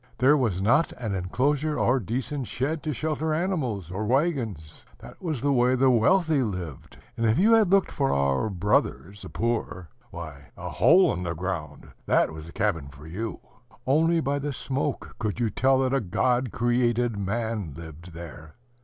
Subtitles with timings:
[0.17, 4.83] There was not an inclosure or decent shed to shelter animals or wagons.
[4.97, 9.21] That was the way the wealthy lived; and if you had looked for our brothers,
[9.21, 13.41] the poor, why, a hole in the ground, that was a cabin for you!
[13.85, 18.55] Only by the smoke could you tell that a God created man lived there.